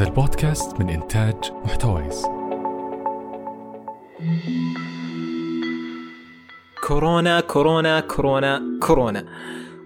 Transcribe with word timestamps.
هذا 0.00 0.08
البودكاست 0.08 0.80
من 0.80 0.88
إنتاج 0.88 1.34
محتويس. 1.64 2.26
كورونا 6.86 7.40
كورونا 7.40 8.00
كورونا 8.00 8.78
كورونا. 8.82 9.26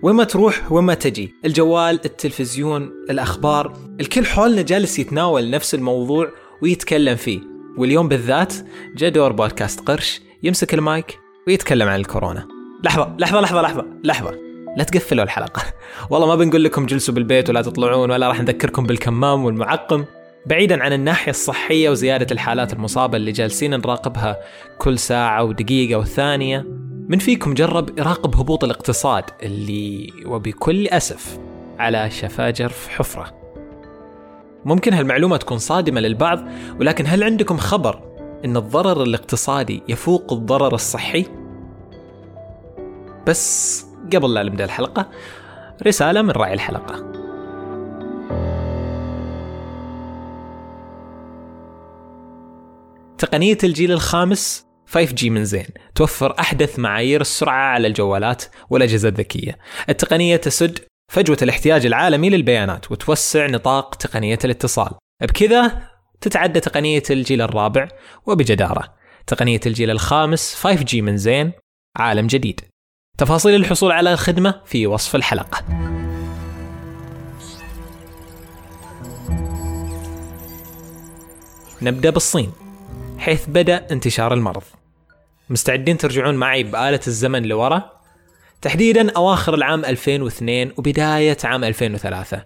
وين 0.03 0.16
ما 0.16 0.24
تروح 0.24 0.72
وين 0.72 0.85
ما 0.85 0.95
تجي. 0.95 1.35
الجوال 1.45 2.00
التلفزيون 2.04 2.82
الأخبار 3.11 3.77
الكل 4.00 4.27
حولنا 4.27 4.62
جالس 4.62 4.99
يتناول 4.99 5.51
نفس 5.51 5.74
الموضوع 5.74 6.31
ويتكلم 6.62 7.17
فيه. 7.17 7.40
واليوم 7.78 8.08
بالذات 8.08 8.54
جاء 8.96 9.10
دور 9.10 9.33
بودكاست 9.33 9.81
قرش 9.81 10.22
يمسك 10.42 10.74
المايك 10.74 11.19
ويتكلم 11.46 11.88
عن 11.88 12.01
الكورونا. 12.01 12.49
لحظة 12.85 13.17
لحظة 13.19 13.40
لحظة 13.40 13.62
لحظة 13.62 13.87
لحظة. 14.04 14.54
لا 14.77 14.85
تقفلوا 14.85 15.25
الحلقة. 15.25 15.63
والله 16.11 16.27
ما 16.27 16.34
بنقول 16.34 16.65
لكم 16.65 16.87
جلسوا 16.87 17.15
بالبيت 17.15 17.51
ولا 17.51 17.62
تطلعون 17.62 18.11
ولا 18.11 18.29
راح 18.29 18.41
نذكركم 18.41 18.87
بالكمام 18.87 19.45
والمعقم. 19.45 20.05
بعيدا 20.47 20.83
عن 20.83 20.93
الناحية 20.93 21.31
الصحية 21.31 21.91
وزيادة 21.91 22.27
الحالات 22.33 22.73
المصابة 22.73 23.17
اللي 23.17 23.33
جالسين 23.33 23.71
نراقبها 23.71 24.37
كل 24.79 24.98
ساعة 24.98 25.45
ودقيقة 25.45 25.98
وثانية 25.98 26.67
من 27.09 27.19
فيكم 27.19 27.55
جرب 27.55 27.98
يراقب 27.98 28.37
هبوط 28.37 28.65
الاقتصاد 28.65 29.25
اللي 29.43 30.12
وبكل 30.27 30.89
أسف 30.89 31.39
على 31.79 32.11
شفا 32.11 32.51
جرف 32.51 32.89
حفرة. 32.89 33.45
ممكن 34.65 34.95
هالمعلومة 34.95 35.37
تكون 35.37 35.59
صادمة 35.59 36.01
للبعض 36.01 36.45
ولكن 36.81 37.06
هل 37.06 37.23
عندكم 37.23 37.56
خبر 37.56 38.03
أن 38.45 38.56
الضرر 38.56 39.03
الاقتصادي 39.03 39.83
يفوق 39.89 40.33
الضرر 40.33 40.75
الصحي؟ 40.75 41.27
بس 43.27 43.87
قبل 44.13 44.35
لا 44.35 44.43
نبدأ 44.43 44.65
الحلقة 44.65 45.11
رسالة 45.87 46.23
من 46.23 46.31
راعي 46.31 46.55
الحلقة. 46.55 47.15
تقنية 53.19 53.59
الجيل 53.65 53.93
الخامس 53.93 54.67
5G 54.87 55.25
من 55.25 55.45
زين 55.45 55.67
توفر 55.95 56.34
أحدث 56.41 56.78
معايير 56.78 57.20
السرعة 57.20 57.73
على 57.73 57.87
الجوالات 57.87 58.45
والأجهزة 58.70 59.09
الذكية. 59.09 59.59
التقنية 59.89 60.37
تسد 60.37 60.78
فجوة 61.12 61.39
الاحتياج 61.43 61.87
العالمي 61.87 62.31
للبيانات 62.31 62.93
وتوسع 62.93 63.47
نطاق 63.47 63.95
تقنية 63.95 64.39
الاتصال. 64.45 64.91
بكذا 65.23 65.89
تتعدى 66.21 66.61
تقنية 66.61 67.03
الجيل 67.11 67.43
الرابع 67.43 67.89
وبجدارة. 68.27 68.95
تقنية 69.27 69.61
الجيل 69.67 69.91
الخامس 69.91 70.67
5G 70.67 70.95
من 70.95 71.17
زين 71.17 71.53
عالم 71.97 72.27
جديد. 72.27 72.61
تفاصيل 73.19 73.55
الحصول 73.55 73.93
على 73.93 74.12
الخدمة 74.12 74.61
في 74.65 74.87
وصف 74.87 75.17
الحلقة. 75.17 75.65
نبدأ 81.83 82.11
بالصين 82.11 82.53
حيث 83.19 83.47
بدأ 83.48 83.87
انتشار 83.91 84.34
المرض. 84.34 84.62
مستعدين 85.51 85.98
ترجعون 85.98 86.34
معي 86.34 86.62
بآلة 86.62 87.01
الزمن 87.06 87.43
لورا؟ 87.43 87.91
تحديدا 88.62 89.11
أواخر 89.11 89.55
العام 89.55 89.84
2002 89.84 90.73
وبداية 90.77 91.37
عام 91.45 91.65
2003 91.65 92.43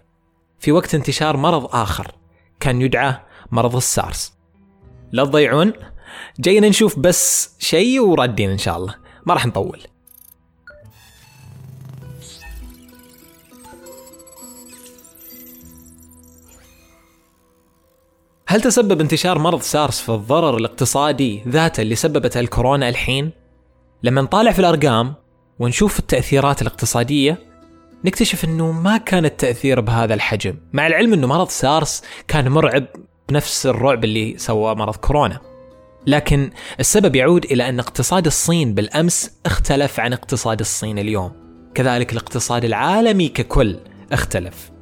في 0.61 0.73
وقت 0.73 0.95
انتشار 0.95 1.37
مرض 1.37 1.77
آخر 1.77 2.13
كان 2.61 2.83
يدعى 2.83 3.15
مرض 3.53 3.77
السارس. 3.77 4.33
لا 5.13 5.25
تضيعون 5.25 5.73
جايين 6.39 6.65
نشوف 6.65 6.99
بس 6.99 7.55
شيء 7.59 8.01
ورادين 8.01 8.51
إن 8.51 8.59
شاء 8.59 8.77
الله. 8.77 8.95
ما 9.27 9.35
راح 9.35 9.47
نطول. 9.47 9.81
هل 18.51 18.61
تسبب 18.61 19.01
انتشار 19.01 19.39
مرض 19.39 19.61
سارس 19.61 20.01
في 20.01 20.09
الضرر 20.09 20.57
الاقتصادي 20.57 21.43
ذاته 21.49 21.81
اللي 21.81 21.95
سببته 21.95 22.41
الكورونا 22.41 22.89
الحين؟ 22.89 23.31
لما 24.03 24.23
نطالع 24.23 24.53
في 24.53 24.59
الأرقام 24.59 25.15
ونشوف 25.59 25.99
التأثيرات 25.99 26.63
الاقتصادية 26.63 27.39
نكتشف 28.05 28.45
أنه 28.45 28.73
ما 28.73 28.97
كان 28.97 29.25
التأثير 29.25 29.81
بهذا 29.81 30.15
الحجم. 30.15 30.55
مع 30.73 30.87
العلم 30.87 31.13
أنه 31.13 31.27
مرض 31.27 31.49
سارس 31.49 32.03
كان 32.29 32.49
مرعب 32.49 32.85
بنفس 33.29 33.67
الرعب 33.67 34.05
اللي 34.05 34.39
سوى 34.39 34.75
مرض 34.75 34.97
كورونا. 34.97 35.41
لكن 36.07 36.51
السبب 36.81 37.17
يعود 37.17 37.45
إلى 37.45 37.69
أن 37.69 37.79
اقتصاد 37.79 38.27
الصين 38.27 38.75
بالأمس 38.75 39.39
اختلف 39.47 40.01
عن 40.01 40.13
اقتصاد 40.13 40.61
الصين 40.61 40.99
اليوم. 40.99 41.33
كذلك 41.75 42.13
الاقتصاد 42.13 42.65
العالمي 42.65 43.29
ككل 43.29 43.81
اختلف. 44.13 44.78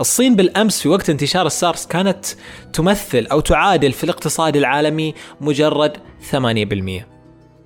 الصين 0.00 0.36
بالأمس 0.36 0.80
في 0.80 0.88
وقت 0.88 1.10
انتشار 1.10 1.46
السارس 1.46 1.86
كانت 1.86 2.24
تمثل 2.72 3.26
أو 3.26 3.40
تعادل 3.40 3.92
في 3.92 4.04
الاقتصاد 4.04 4.56
العالمي 4.56 5.14
مجرد 5.40 5.96
8%. 6.30 7.06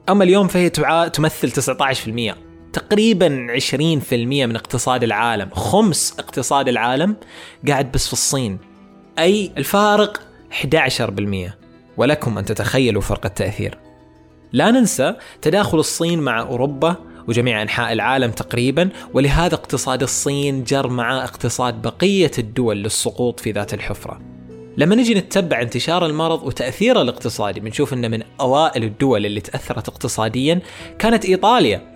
أما 0.09 0.25
اليوم 0.25 0.49
فهي 0.49 0.71
تمثل 1.13 1.51
19%. 1.51 2.35
تقريبا 2.73 3.47
20% 3.51 4.47
من 4.47 4.57
اقتصاد 4.57 5.05
العالم، 5.05 5.51
خمس 5.51 6.15
اقتصاد 6.19 6.69
العالم 6.69 7.17
قاعد 7.69 7.93
بس 7.93 8.07
في 8.07 8.13
الصين. 8.13 8.59
أي 9.19 9.53
الفارق 9.59 10.21
11%. 10.51 11.55
ولكم 11.97 12.39
أن 12.39 12.45
تتخيلوا 12.45 13.03
فرق 13.03 13.27
التأثير. 13.27 13.79
لا 14.53 14.71
ننسى 14.71 15.15
تداخل 15.43 15.79
الصين 15.79 16.19
مع 16.19 16.41
أوروبا 16.41 16.97
وجميع 17.29 17.63
أنحاء 17.63 17.93
العالم 17.93 18.31
تقريبا 18.31 18.89
ولهذا 19.15 19.55
اقتصاد 19.55 20.03
الصين 20.03 20.65
جر 20.65 20.89
مع 20.89 21.25
اقتصاد 21.25 21.83
بقية 21.83 22.31
الدول 22.39 22.77
للسقوط 22.77 23.41
في 23.41 23.53
ذات 23.53 23.75
الحفرة. 23.75 24.21
لما 24.77 24.95
نجي 24.95 25.15
نتبع 25.15 25.63
انتشار 25.63 26.07
المرض 26.07 26.43
وتأثيره 26.43 27.03
الاقتصادي 27.03 27.61
بنشوف 27.61 27.93
أن 27.93 28.11
من 28.11 28.23
أوائل 28.41 28.85
الدول 28.85 29.27
اللي 29.27 29.41
تأثرت 29.41 29.89
اقتصاديا 29.89 30.61
كانت 30.99 31.25
إيطاليا. 31.25 31.96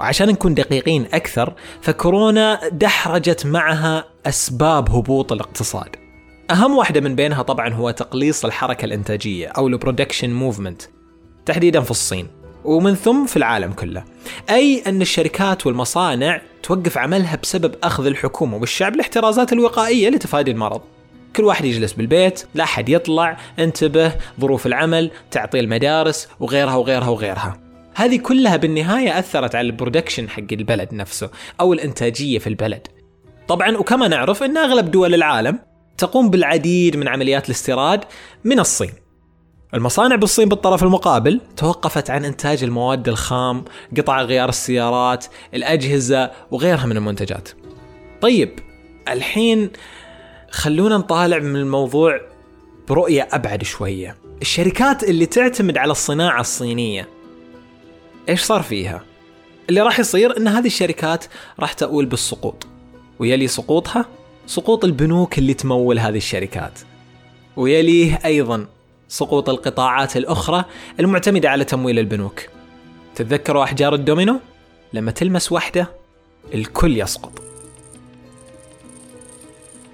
وعشان 0.00 0.28
نكون 0.28 0.54
دقيقين 0.54 1.06
أكثر 1.12 1.54
فكورونا 1.80 2.68
دحرجت 2.68 3.46
معها 3.46 4.04
أسباب 4.26 4.90
هبوط 4.90 5.32
الاقتصاد. 5.32 5.96
أهم 6.50 6.76
واحدة 6.76 7.00
من 7.00 7.14
بينها 7.14 7.42
طبعا 7.42 7.74
هو 7.74 7.90
تقليص 7.90 8.44
الحركة 8.44 8.84
الإنتاجية 8.84 9.48
أو 9.48 9.68
ال 9.68 9.74
production 9.74 10.30
movement 10.30 10.82
تحديدا 11.46 11.80
في 11.80 11.90
الصين 11.90 12.28
ومن 12.64 12.94
ثم 12.94 13.26
في 13.26 13.36
العالم 13.36 13.72
كله. 13.72 14.04
أي 14.50 14.82
أن 14.86 15.02
الشركات 15.02 15.66
والمصانع 15.66 16.40
توقف 16.62 16.98
عملها 16.98 17.36
بسبب 17.36 17.74
أخذ 17.82 18.06
الحكومة 18.06 18.56
والشعب 18.56 18.94
الاحترازات 18.94 19.52
الوقائية 19.52 20.08
لتفادي 20.08 20.50
المرض. 20.50 20.80
كل 21.36 21.44
واحد 21.44 21.64
يجلس 21.64 21.92
بالبيت 21.92 22.46
لا 22.54 22.64
حد 22.64 22.88
يطلع 22.88 23.36
انتبه 23.58 24.12
ظروف 24.40 24.66
العمل 24.66 25.10
تعطيل 25.30 25.64
المدارس 25.64 26.28
وغيرها 26.40 26.74
وغيرها 26.74 27.08
وغيرها. 27.08 27.69
هذه 27.94 28.18
كلها 28.18 28.56
بالنهاية 28.56 29.18
أثرت 29.18 29.54
على 29.54 29.66
ال 29.66 29.72
production 29.72 30.28
حق 30.28 30.52
البلد 30.52 30.94
نفسه 30.94 31.30
أو 31.60 31.72
الإنتاجية 31.72 32.38
في 32.38 32.46
البلد. 32.46 32.86
طبعا 33.48 33.76
وكما 33.76 34.08
نعرف 34.08 34.42
أن 34.42 34.56
أغلب 34.56 34.90
دول 34.90 35.14
العالم 35.14 35.58
تقوم 35.98 36.30
بالعديد 36.30 36.96
من 36.96 37.08
عمليات 37.08 37.46
الاستيراد 37.46 38.04
من 38.44 38.60
الصين. 38.60 38.92
المصانع 39.74 40.16
بالصين 40.16 40.48
بالطرف 40.48 40.82
المقابل 40.82 41.40
توقفت 41.56 42.10
عن 42.10 42.24
إنتاج 42.24 42.64
المواد 42.64 43.08
الخام 43.08 43.64
قطع 43.96 44.22
غيار 44.22 44.48
السيارات 44.48 45.26
الأجهزة 45.54 46.30
وغيرها 46.50 46.86
من 46.86 46.96
المنتجات. 46.96 47.48
طيب 48.20 48.58
الحين 49.08 49.70
خلونا 50.50 50.96
نطالع 50.96 51.38
من 51.38 51.56
الموضوع 51.56 52.20
برؤية 52.88 53.28
أبعد 53.32 53.62
شوية. 53.62 54.16
الشركات 54.42 55.04
اللي 55.04 55.26
تعتمد 55.26 55.76
على 55.78 55.92
الصناعة 55.92 56.40
الصينية 56.40 57.19
إيش 58.28 58.42
صار 58.42 58.62
فيها؟ 58.62 59.02
اللي 59.68 59.80
راح 59.80 60.00
يصير 60.00 60.36
إن 60.36 60.48
هذه 60.48 60.66
الشركات 60.66 61.24
راح 61.60 61.72
تؤول 61.72 62.06
بالسقوط. 62.06 62.66
ويلي 63.18 63.46
سقوطها؟ 63.46 64.04
سقوط 64.46 64.84
البنوك 64.84 65.38
اللي 65.38 65.54
تمول 65.54 65.98
هذه 65.98 66.16
الشركات. 66.16 66.78
ويليه 67.56 68.18
أيضا 68.24 68.66
سقوط 69.08 69.48
القطاعات 69.48 70.16
الأخرى 70.16 70.64
المعتمدة 71.00 71.50
على 71.50 71.64
تمويل 71.64 71.98
البنوك. 71.98 72.40
تتذكروا 73.14 73.64
أحجار 73.64 73.94
الدومينو؟ 73.94 74.40
لما 74.92 75.10
تلمس 75.10 75.52
واحدة 75.52 75.90
الكل 76.54 77.00
يسقط. 77.00 77.42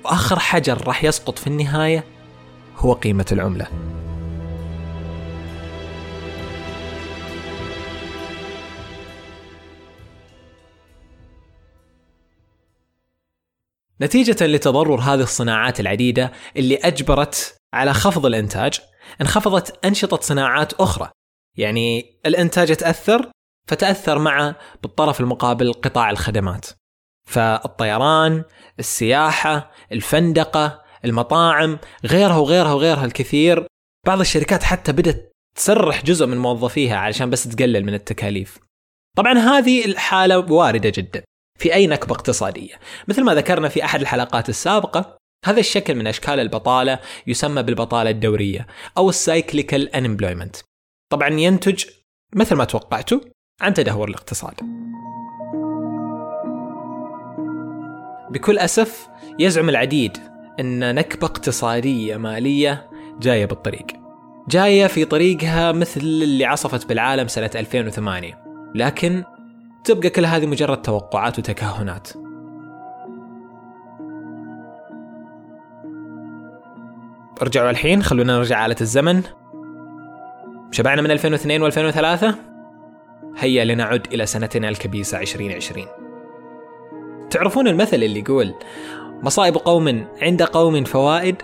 وآخر 0.04 0.38
حجر 0.38 0.86
راح 0.86 1.04
يسقط 1.04 1.38
في 1.38 1.46
النهاية 1.46 2.04
هو 2.76 2.92
قيمة 2.92 3.26
العملة. 3.32 3.66
نتيجة 14.00 14.46
لتضرر 14.46 15.00
هذه 15.00 15.22
الصناعات 15.22 15.80
العديدة 15.80 16.32
اللي 16.56 16.76
أجبرت 16.76 17.56
على 17.74 17.94
خفض 17.94 18.26
الإنتاج 18.26 18.80
انخفضت 19.20 19.84
أنشطة 19.84 20.16
صناعات 20.20 20.72
أخرى. 20.72 21.10
يعني 21.56 22.18
الإنتاج 22.26 22.76
تأثر 22.76 23.30
فتأثر 23.68 24.18
مع 24.18 24.54
بالطرف 24.82 25.20
المقابل 25.20 25.72
قطاع 25.72 26.10
الخدمات. 26.10 26.66
فالطيران 27.28 28.44
السياحة 28.78 29.70
الفندقة 29.92 30.82
المطاعم 31.04 31.78
غيرها 32.06 32.36
وغيرها 32.36 32.72
وغيرها 32.72 33.04
الكثير. 33.04 33.66
بعض 34.06 34.20
الشركات 34.20 34.62
حتى 34.62 34.92
بدأت 34.92 35.32
تسرح 35.56 36.04
جزء 36.04 36.26
من 36.26 36.38
موظفيها 36.38 36.96
علشان 36.96 37.30
بس 37.30 37.44
تقلل 37.44 37.84
من 37.84 37.94
التكاليف. 37.94 38.58
طبعا 39.16 39.32
هذه 39.32 39.84
الحالة 39.84 40.52
واردة 40.52 40.92
جدا. 40.94 41.24
في 41.58 41.74
أي 41.74 41.86
نكبة 41.86 42.14
اقتصادية. 42.14 42.74
مثل 43.08 43.24
ما 43.24 43.34
ذكرنا 43.34 43.68
في 43.68 43.84
أحد 43.84 44.00
الحلقات 44.00 44.48
السابقة 44.48 45.16
هذا 45.44 45.60
الشكل 45.60 45.94
من 45.94 46.06
أشكال 46.06 46.40
البطالة 46.40 46.98
يسمى 47.26 47.62
بالبطالة 47.62 48.10
الدورية 48.10 48.66
أو 48.98 49.08
السايكليكال 49.08 49.90
unemployment. 49.94 50.62
طبعا 51.12 51.28
ينتج 51.28 51.84
مثل 52.34 52.54
ما 52.54 52.64
توقعتوا 52.64 53.20
عن 53.60 53.74
تدهور 53.74 54.08
الاقتصاد. 54.08 54.54
بكل 58.30 58.58
أسف 58.58 59.08
يزعم 59.38 59.68
العديد 59.68 60.18
أن 60.60 60.94
نكبة 60.94 61.26
اقتصادية 61.26 62.16
مالية 62.16 62.90
جاية 63.20 63.46
بالطريق. 63.46 63.86
جاية 64.48 64.86
في 64.86 65.04
طريقها 65.04 65.72
مثل 65.72 66.00
اللي 66.00 66.44
عصفت 66.44 66.88
بالعالم 66.88 67.28
سنة 67.28 67.50
2008 67.54 68.42
لكن 68.74 69.24
تبقى 69.86 70.10
كل 70.10 70.26
هذه 70.26 70.46
مجرد 70.46 70.82
توقعات 70.82 71.38
وتكهنات. 71.38 72.08
ارجعوا 77.42 77.70
الحين 77.70 78.02
خلونا 78.02 78.36
نرجع 78.36 78.66
آلة 78.66 78.76
الزمن. 78.80 79.22
شبعنا 80.70 81.02
من 81.02 81.10
2002 81.10 81.70
و2003 81.70 82.34
هيا 83.38 83.64
لنعد 83.64 84.06
إلى 84.12 84.26
سنتنا 84.26 84.68
الكبيسة 84.68 85.20
2020 85.20 85.86
تعرفون 87.30 87.68
المثل 87.68 87.96
اللي 87.96 88.20
يقول 88.20 88.54
مصائب 89.22 89.54
قوم 89.54 90.06
عند 90.22 90.42
قوم 90.42 90.84
فوائد 90.84 91.36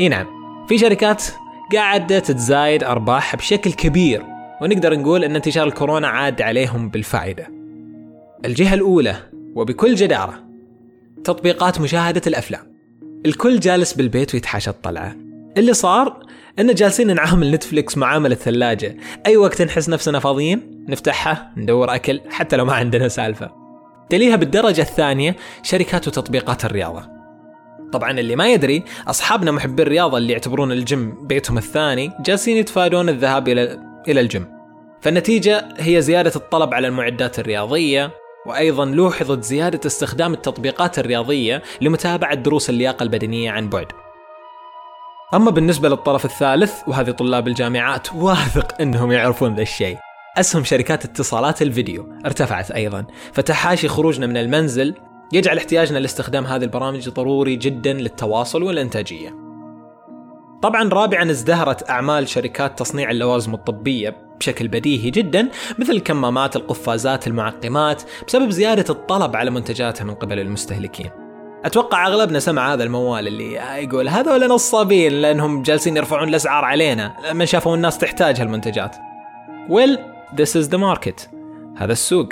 إي 0.00 0.08
نعم. 0.08 0.26
في 0.68 0.78
شركات 0.78 1.24
قاعدة 1.72 2.18
تتزايد 2.18 2.84
أرباحها 2.84 3.38
بشكل 3.38 3.72
كبير. 3.72 4.29
ونقدر 4.60 4.98
نقول 4.98 5.24
أن 5.24 5.36
انتشار 5.36 5.66
الكورونا 5.66 6.08
عاد 6.08 6.42
عليهم 6.42 6.88
بالفائدة. 6.88 7.46
الجهة 8.44 8.74
الأولى 8.74 9.16
وبكل 9.54 9.94
جدارة 9.94 10.44
تطبيقات 11.24 11.80
مشاهدة 11.80 12.22
الأفلام. 12.26 12.70
الكل 13.26 13.60
جالس 13.60 13.92
بالبيت 13.92 14.34
ويتحاشى 14.34 14.70
الطلعة. 14.70 15.16
اللي 15.56 15.72
صار 15.72 16.26
إن 16.58 16.74
جالسين 16.74 17.14
نعامل 17.14 17.50
نتفليكس 17.50 17.98
معاملة 17.98 18.34
ثلاجة 18.34 18.96
أي 19.26 19.36
وقت 19.36 19.62
نحس 19.62 19.88
نفسنا 19.88 20.18
فاضيين؟ 20.18 20.84
نفتحها 20.88 21.52
ندور 21.56 21.94
أكل 21.94 22.20
حتى 22.30 22.56
لو 22.56 22.64
ما 22.64 22.72
عندنا 22.72 23.08
سالفة. 23.08 23.50
تليها 24.10 24.36
بالدرجة 24.36 24.82
الثانية 24.82 25.36
شركات 25.62 26.08
وتطبيقات 26.08 26.64
الرياضة. 26.64 27.02
طبعا 27.92 28.10
اللي 28.10 28.36
ما 28.36 28.52
يدري 28.52 28.82
أصحابنا 29.08 29.50
محبي 29.50 29.82
الرياضة 29.82 30.18
اللي 30.18 30.32
يعتبرون 30.32 30.72
الجيم 30.72 31.26
بيتهم 31.26 31.58
الثاني 31.58 32.12
جالسين 32.20 32.56
يتفادون 32.56 33.08
الذهاب 33.08 33.48
إلى 33.48 33.89
إلى 34.08 34.20
الجيم. 34.20 34.60
فالنتيجة 35.00 35.68
هي 35.78 36.02
زيادة 36.02 36.32
الطلب 36.36 36.74
على 36.74 36.88
المعدات 36.88 37.38
الرياضية 37.38 38.10
وأيضا 38.46 38.84
لوحظت 38.84 39.44
زيادة 39.44 39.80
استخدام 39.86 40.32
التطبيقات 40.32 40.98
الرياضية 40.98 41.62
لمتابعة 41.80 42.34
دروس 42.34 42.70
اللياقة 42.70 43.02
البدنية 43.02 43.50
عن 43.50 43.68
بعد. 43.68 43.86
أما 45.34 45.50
بالنسبة 45.50 45.88
للطرف 45.88 46.24
الثالث 46.24 46.74
وهذه 46.86 47.10
طلاب 47.10 47.48
الجامعات 47.48 48.12
واثق 48.22 48.80
أنهم 48.80 49.12
يعرفون 49.12 49.54
ذا 49.54 49.62
الشيء. 49.62 49.98
أسهم 50.38 50.64
شركات 50.64 51.04
اتصالات 51.04 51.62
الفيديو. 51.62 52.12
ارتفعت 52.26 52.70
أيضا. 52.70 53.06
فتحاشي 53.32 53.88
خروجنا 53.88 54.26
من 54.26 54.36
المنزل 54.36 54.94
يجعل 55.32 55.58
احتياجنا 55.58 55.98
لاستخدام 55.98 56.46
هذه 56.46 56.62
البرامج 56.62 57.08
ضروري 57.08 57.56
جدا 57.56 57.92
للتواصل 57.92 58.62
والإنتاجية. 58.62 59.39
طبعا 60.62 60.88
رابعا 60.88 61.30
ازدهرت 61.30 61.90
أعمال 61.90 62.28
شركات 62.28 62.78
تصنيع 62.78 63.10
اللوازم 63.10 63.54
الطبية 63.54 64.16
بشكل 64.40 64.68
بديهي 64.68 65.10
جدا 65.10 65.48
مثل 65.78 65.92
الكمامات 65.92 66.56
القفازات 66.56 67.26
المعقمات 67.26 68.02
بسبب 68.26 68.50
زيادة 68.50 68.84
الطلب 68.90 69.36
على 69.36 69.50
منتجاتها 69.50 70.04
من 70.04 70.14
قبل 70.14 70.38
المستهلكين. 70.38 71.10
أتوقع 71.64 72.06
أغلبنا 72.06 72.38
سمع 72.38 72.72
هذا 72.72 72.84
الموال 72.84 73.28
اللي 73.28 73.52
يقول 73.52 74.08
هذول 74.08 74.48
نصابين 74.48 75.12
لأنهم 75.12 75.62
جالسين 75.62 75.96
يرفعون 75.96 76.28
الأسعار 76.28 76.64
علينا 76.64 77.16
لما 77.30 77.44
شافوا 77.44 77.76
الناس 77.76 77.98
تحتاج 77.98 78.40
هالمنتجات. 78.40 78.96
Well 79.68 79.98
this 80.34 80.56
is 80.56 80.68
the 80.68 80.78
market 80.78 81.30
هذا 81.76 81.92
السوق. 81.92 82.28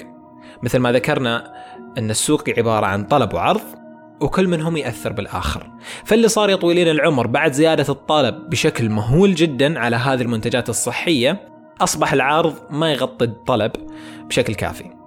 مثل 0.63 0.79
ما 0.79 0.93
ذكرنا 0.93 1.53
إن 1.99 2.11
السوق 2.11 2.45
عبارة 2.59 2.87
عن 2.87 3.05
طلب 3.05 3.35
وعرض 3.35 3.78
وكل 4.21 4.49
منهم 4.49 4.77
يأثر 4.77 5.13
بالآخر. 5.13 5.71
فاللي 6.05 6.29
صار 6.29 6.51
يا 6.51 6.57
طويلين 6.57 6.89
العمر 6.89 7.27
بعد 7.27 7.53
زيادة 7.53 7.93
الطلب 7.93 8.51
بشكل 8.51 8.91
مهول 8.91 9.35
جدا 9.35 9.79
على 9.79 9.97
هذه 9.97 10.23
المنتجات 10.23 10.69
الصحية 10.69 11.49
أصبح 11.81 12.13
العرض 12.13 12.55
ما 12.71 12.93
يغطي 12.93 13.25
الطلب 13.25 13.73
بشكل 14.29 14.55
كافي. 14.55 14.99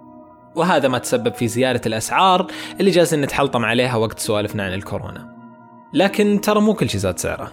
وهذا 0.56 0.88
ما 0.88 0.98
تسبب 0.98 1.34
في 1.34 1.48
زيادة 1.48 1.81
الأسعار 1.86 2.48
اللي 2.80 2.92
جالسين 2.92 3.22
نتحلطم 3.22 3.66
عليها 3.66 3.96
وقت 3.96 4.19
سوالفنا 4.19 4.63
عن 4.63 4.74
الكورونا 4.74 5.36
لكن 5.94 6.42
ترى 6.42 6.62
مو 6.62 6.74
كل 6.74 6.90
شيء 6.90 7.00
زاد 7.00 7.19
سعره 7.19 7.52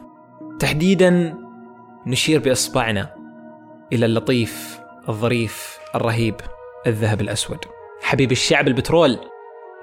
تحديدا 0.59 1.35
نشير 2.07 2.41
بإصبعنا 2.41 3.15
إلى 3.93 4.07
اللطيف 4.07 4.81
الظريف 5.09 5.79
الرهيب 5.95 6.35
الذهب 6.87 7.21
الأسود 7.21 7.59
حبيب 8.03 8.33
الشعب 8.33 8.69
البترول 8.69 9.19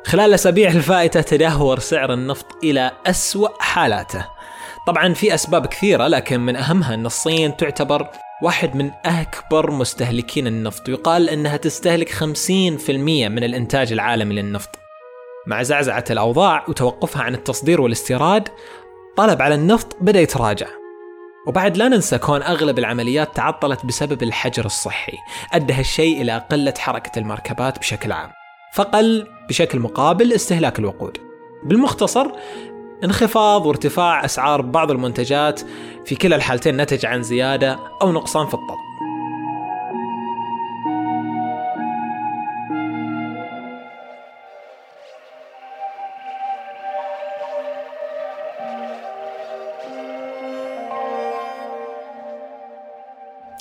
خلال 0.05 0.25
الأسابيع 0.25 0.71
الفائتة 0.71 1.21
تدهور 1.21 1.79
سعر 1.79 2.13
النفط 2.13 2.45
إلى 2.63 2.91
أسوأ 3.05 3.49
حالاته. 3.59 4.25
طبعا 4.87 5.13
في 5.13 5.33
أسباب 5.33 5.65
كثيرة 5.65 6.07
لكن 6.07 6.39
من 6.39 6.55
أهمها 6.55 6.93
أن 6.93 7.05
الصين 7.05 7.57
تعتبر 7.57 8.07
واحد 8.43 8.75
من 8.75 8.91
أكبر 9.05 9.71
مستهلكين 9.71 10.47
النفط. 10.47 10.89
يقال 10.89 11.29
أنها 11.29 11.57
تستهلك 11.57 12.09
50% 12.09 12.19
من 13.29 13.43
الإنتاج 13.43 13.91
العالمي 13.91 14.35
للنفط. 14.35 14.69
مع 15.47 15.63
زعزعة 15.63 16.05
الأوضاع 16.09 16.65
وتوقفها 16.67 17.23
عن 17.23 17.35
التصدير 17.35 17.81
والاستيراد 17.81 18.49
طلب 19.17 19.41
على 19.41 19.55
النفط 19.55 19.97
بدأ 20.01 20.19
يتراجع. 20.21 20.67
وبعد 21.47 21.77
لا 21.77 21.87
ننسى 21.87 22.17
كون 22.17 22.41
أغلب 22.41 22.79
العمليات 22.79 23.35
تعطلت 23.35 23.85
بسبب 23.85 24.23
الحجر 24.23 24.65
الصحي 24.65 25.17
أدى 25.53 25.73
هالشيء 25.73 26.21
إلى 26.21 26.37
قلة 26.51 26.73
حركة 26.77 27.19
المركبات 27.19 27.79
بشكل 27.79 28.11
عام. 28.11 28.44
فقل 28.75 29.27
بشكل 29.49 29.79
مقابل 29.79 30.33
استهلاك 30.33 30.79
الوقود. 30.79 31.17
بالمختصر 31.63 32.27
انخفاض 33.03 33.65
وارتفاع 33.65 34.25
أسعار 34.25 34.61
بعض 34.61 34.91
المنتجات 34.91 35.61
في 36.05 36.15
كلا 36.15 36.35
الحالتين 36.35 36.77
نتج 36.81 37.05
عن 37.05 37.23
زيادة 37.23 37.79
أو 38.01 38.11
نقصان 38.11 38.47
في 38.47 38.53
الطلب. 38.53 38.85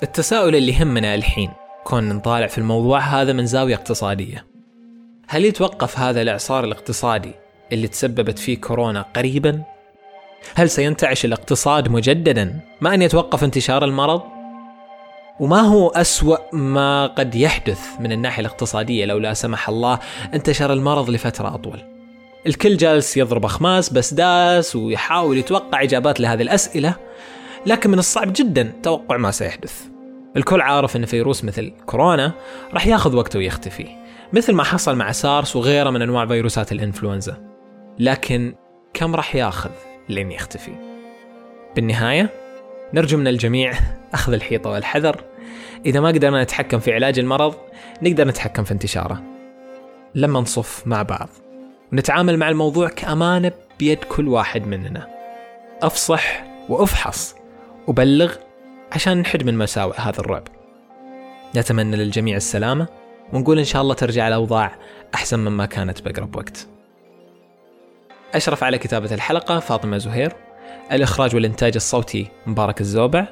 التساؤل 0.03 0.57
اللي 0.57 0.73
يهمنا 0.73 1.15
الحين 1.15 1.51
كون 1.85 2.09
نطالع 2.09 2.47
في 2.47 2.59
الموضوع 2.59 2.99
هذا 2.99 3.33
من 3.33 3.47
زاوية 3.47 3.75
اقتصادية. 3.75 4.54
هل 5.35 5.45
يتوقف 5.45 5.99
هذا 5.99 6.23
الإعصار 6.23 6.65
الاقتصادي 6.65 7.33
اللي 7.73 7.89
تسببت 7.89 8.39
فيه 8.39 8.61
كورونا 8.61 9.03
قريبا؟ 9.17 9.63
هل 10.55 10.71
سينتعش 10.71 11.25
الاقتصاد 11.25 11.89
مجددا 11.89 12.61
ما 12.81 12.95
أن 12.95 13.03
يتوقف 13.03 13.45
انتشار 13.45 13.85
المرض؟ 13.85 14.23
وما 15.41 15.61
هو 15.61 15.89
أسوأ 15.89 16.37
ما 16.53 17.07
قد 17.07 17.35
يحدث 17.35 17.81
من 18.01 18.13
الناحية 18.13 18.41
الاقتصادية 18.41 19.05
لو 19.05 19.19
لا 19.19 19.35
سمح 19.35 19.69
الله 19.69 19.99
انتشر 20.35 20.73
المرض 20.73 21.11
لفترة 21.11 21.55
أطول 21.55 21.81
الكل 22.47 22.77
جالس 22.77 23.17
يضرب 23.17 23.45
أخماس 23.45 23.93
بس 23.93 24.15
داس 24.15 24.77
ويحاول 24.77 25.39
يتوقع 25.39 25.83
إجابات 25.83 26.21
لهذه 26.21 26.43
الأسئلة 26.43 26.95
لكن 27.67 27.91
من 27.91 27.99
الصعب 27.99 28.33
جدا 28.37 28.73
توقع 28.83 29.17
ما 29.17 29.31
سيحدث 29.31 29.83
الكل 30.37 30.61
عارف 30.61 30.97
أن 30.97 31.07
فيروس 31.07 31.45
مثل 31.45 31.73
كورونا 31.87 32.33
راح 32.75 32.87
ياخذ 32.87 33.17
وقته 33.17 33.39
ويختفي 33.39 34.04
مثل 34.33 34.53
ما 34.53 34.63
حصل 34.63 34.97
مع 34.97 35.13
سارس 35.13 35.57
وغيره 35.57 35.91
من 35.91 36.03
أنواع 36.03 36.27
فيروسات 36.27 36.73
الإنفلونزا. 36.73 37.55
لكن 37.99 38.55
كم 38.95 39.15
راح 39.15 39.37
ياخذ 39.37 39.71
لين 40.09 40.33
يختفي؟ 40.33 40.73
بالنهاية 41.77 42.31
نرجو 42.95 43.19
من 43.19 43.29
الجميع 43.29 43.73
أخذ 44.15 44.33
الحيطة 44.33 44.71
والحذر. 44.71 45.25
إذا 45.87 46.01
ما 46.01 46.09
قدرنا 46.09 46.43
نتحكم 46.43 46.79
في 46.79 46.93
علاج 46.93 47.19
المرض 47.19 47.55
نقدر 48.03 48.29
نتحكم 48.29 48.65
في 48.65 48.73
انتشاره. 48.73 49.23
لما 50.15 50.41
نصف 50.41 50.87
مع 50.87 51.03
بعض. 51.03 51.29
ونتعامل 51.93 52.37
مع 52.37 52.49
الموضوع 52.49 52.89
كأمانة 52.89 53.53
بيد 53.79 54.05
كل 54.05 54.29
واحد 54.29 54.67
مننا. 54.67 55.09
أفصح 55.83 56.45
وأفحص. 56.69 57.35
وبلغ 57.87 58.35
عشان 58.93 59.19
نحد 59.19 59.45
من 59.45 59.59
مساوئ 59.59 59.95
هذا 59.97 60.21
الرعب. 60.21 60.49
نتمنى 61.57 61.97
للجميع 61.97 62.37
السلامة. 62.37 63.04
ونقول 63.33 63.59
إن 63.59 63.65
شاء 63.65 63.83
الله 63.83 63.95
ترجع 63.95 64.29
الأوضاع 64.29 64.79
أحسن 65.15 65.39
مما 65.39 65.67
كانت 65.67 66.03
بأقرب 66.03 66.37
وقت. 66.37 66.67
أشرف 68.35 68.65
على 68.65 68.79
كتابة 68.79 69.15
الحلقة 69.15 69.59
فاطمة 69.59 69.99
زهير 69.99 70.33
الإخراج 70.93 71.35
والإنتاج 71.35 71.73
الصوتي 71.77 72.27
مبارك 72.47 72.81
الزوبع 72.81 73.27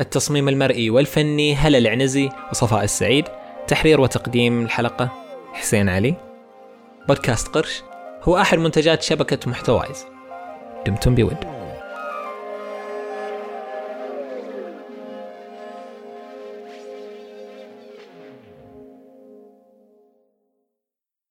التصميم 0.00 0.48
المرئي 0.48 0.90
والفني 0.90 1.54
هلا 1.54 1.78
العنزي 1.78 2.28
وصفاء 2.50 2.84
السعيد 2.84 3.24
تحرير 3.68 4.00
وتقديم 4.00 4.64
الحلقة 4.64 5.12
حسين 5.52 5.88
علي. 5.88 6.14
بودكاست 7.08 7.48
قرش 7.48 7.82
هو 8.22 8.38
أحد 8.38 8.58
منتجات 8.58 9.02
شبكة 9.02 9.50
محتوايز. 9.50 10.06
دمتم 10.86 11.14
بود. 11.14 11.55